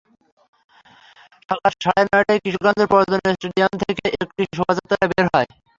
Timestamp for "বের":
5.11-5.25